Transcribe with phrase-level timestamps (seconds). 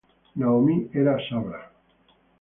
[0.35, 1.61] Naomi era sabra.